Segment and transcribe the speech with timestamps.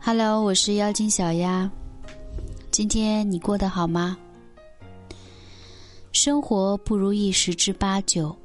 [0.00, 1.70] Hello，我是妖精小鸭。
[2.70, 4.16] 今天你过得好吗？
[6.12, 8.36] 生活不如意十之八九，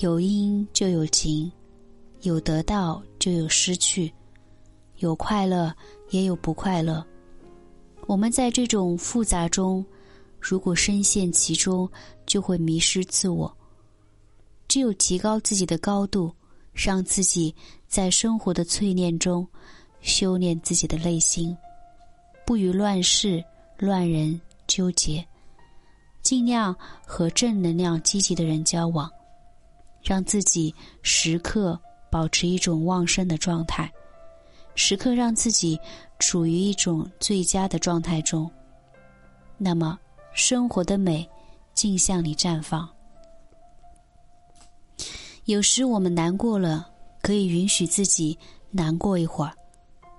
[0.00, 1.50] 有因就有晴，
[2.22, 4.12] 有得到就有失去，
[4.98, 5.74] 有快乐
[6.10, 7.04] 也有不快乐。
[8.06, 9.84] 我们在这种复杂中，
[10.40, 11.90] 如果深陷其中，
[12.26, 13.52] 就会迷失自我。
[14.68, 16.32] 只有提高自己的高度，
[16.76, 17.52] 让自己
[17.88, 19.48] 在生活的淬炼中。
[20.02, 21.56] 修炼自己的内心，
[22.44, 23.42] 不与乱世
[23.76, 25.26] 乱人纠结，
[26.22, 29.10] 尽量和正能量积极的人交往，
[30.00, 30.72] 让自己
[31.02, 33.92] 时刻保持一种旺盛的状态，
[34.76, 35.76] 时刻让自己
[36.20, 38.48] 处于一种最佳的状态中。
[39.58, 39.98] 那么，
[40.34, 41.28] 生活的美
[41.74, 42.88] 尽向你绽放。
[45.46, 46.90] 有时我们难过了，
[47.22, 48.36] 可以允许自己
[48.72, 49.52] 难过一会儿。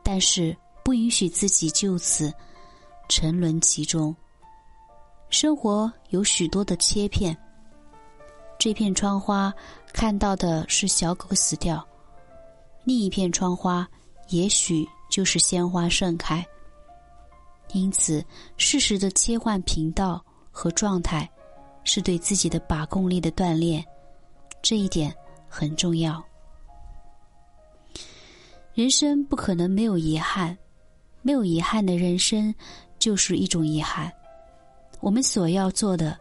[0.01, 2.33] 但是不允许自己就此
[3.09, 4.15] 沉沦其中。
[5.29, 7.37] 生活有许多的切片，
[8.57, 9.53] 这片窗花
[9.91, 11.85] 看到的是小狗死掉，
[12.85, 13.85] 另一片窗花
[14.29, 16.45] 也许就是鲜花盛开。
[17.73, 18.23] 因此，
[18.55, 21.29] 适时的切换频道和状态，
[21.83, 23.85] 是对自己的把控力的锻炼，
[24.61, 25.13] 这一点
[25.47, 26.23] 很重要。
[28.73, 30.55] 人生不可能没有遗憾，
[31.21, 32.53] 没有遗憾的人生
[32.99, 34.11] 就是一种遗憾。
[34.99, 36.17] 我们所要做的，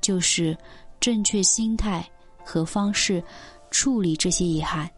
[0.00, 0.56] 就是
[1.00, 2.08] 正确心态
[2.44, 3.22] 和方式
[3.70, 4.90] 处理这些遗憾，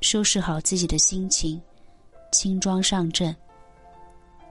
[0.00, 1.60] 收拾好自己的心情，
[2.32, 3.34] 轻装上阵，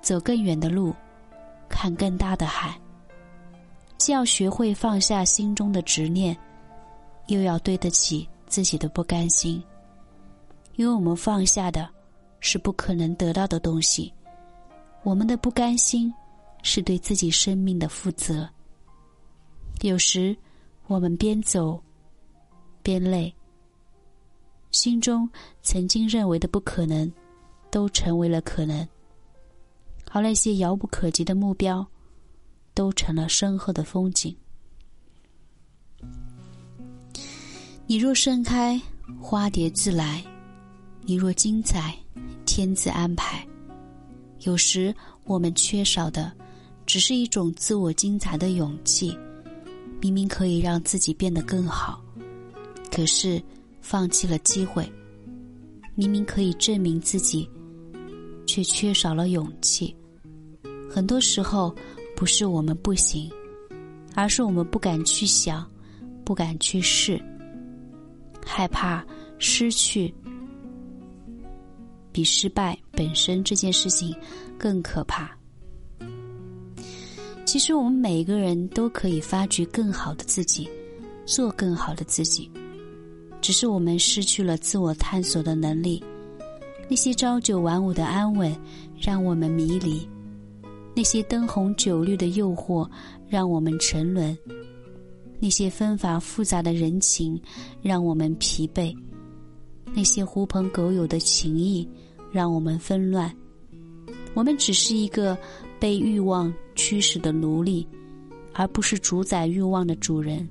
[0.02, 0.96] 走更远的路，
[1.68, 2.80] 看更大的海。
[3.98, 6.38] 既要学会放下心中的执念，
[7.28, 9.62] 又要对得起自己的不甘心。
[10.78, 11.90] 因为我们放下的，
[12.40, 14.10] 是不可能得到的东西；
[15.04, 16.14] 我们的不甘心，
[16.64, 18.50] 是对自己生命的负责。
[19.82, 20.34] 有时，
[20.88, 21.78] 我们边走，
[22.82, 23.36] 边累，
[24.72, 25.30] 心中
[25.62, 27.12] 曾经认为的不可能，
[27.70, 28.88] 都成为了可能；
[30.12, 31.86] 而那些遥不可及的目标，
[32.74, 34.34] 都成了身后的风景。
[37.88, 38.82] 你若盛开，
[39.22, 40.24] 花蝶自来。
[41.04, 41.96] 你若精彩，
[42.44, 43.48] 天自安排。
[44.40, 44.94] 有时
[45.26, 46.32] 我们缺少的，
[46.88, 49.16] 只是一种自我精彩的勇气。
[50.02, 52.04] 明明可以让自己变得更好，
[52.92, 53.40] 可是
[53.82, 54.92] 放弃了机会。
[55.94, 57.48] 明明可以证明自己，
[58.48, 59.96] 却缺少了勇气。
[60.90, 61.74] 很多时候，
[62.16, 63.32] 不是我们不行，
[64.16, 65.70] 而是我们不敢去想，
[66.26, 67.24] 不敢去试，
[68.46, 69.04] 害怕
[69.40, 70.14] 失去。
[72.12, 74.16] 比失败本身这件事情
[74.58, 75.38] 更可怕。
[77.46, 80.70] 其实我们每个人都可以发掘更好的自己，
[81.26, 82.50] 做更好的自己，
[83.42, 86.02] 只是我们失去了自我探索的能力。
[86.88, 88.56] 那些朝九晚五的安稳
[89.00, 90.08] 让我们迷离，
[90.96, 92.90] 那些灯红酒绿的诱惑
[93.28, 94.38] 让我们沉沦，
[95.40, 97.40] 那些纷繁复杂的人情
[97.82, 98.96] 让我们疲惫，
[99.94, 101.88] 那些狐朋狗友的情谊。
[102.32, 103.34] 让我们纷乱，
[104.34, 105.38] 我们只是一个
[105.80, 107.88] 被欲望驱使的奴隶，
[108.52, 110.46] 而不是主宰欲望的主人。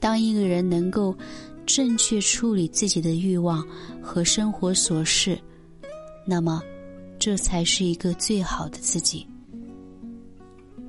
[0.00, 1.14] 当一个人能够
[1.66, 3.62] 正确处理自己的欲望
[4.00, 5.38] 和生活琐事，
[6.26, 6.62] 那么
[7.18, 9.26] 这才是一个最好的自己。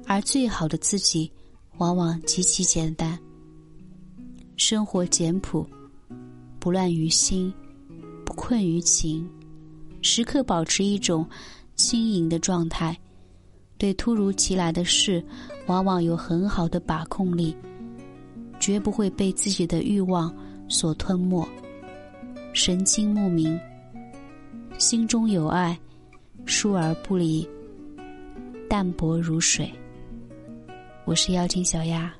[0.08, 1.30] 而最好的自己，
[1.78, 3.20] 往往极其简单，
[4.56, 5.68] 生活简朴，
[6.60, 7.54] 不乱于心。
[8.26, 9.30] 不困于情，
[10.02, 11.26] 时刻保持一种
[11.76, 12.98] 轻盈的状态，
[13.78, 15.24] 对突如其来的事，
[15.68, 17.56] 往往有很好的把控力，
[18.60, 20.36] 绝不会被自己的欲望
[20.68, 21.48] 所吞没。
[22.52, 23.58] 神清目明，
[24.80, 25.80] 心中有爱，
[26.46, 27.48] 疏而不离，
[28.68, 29.72] 淡泊如水。
[31.06, 32.12] 我是妖精小丫。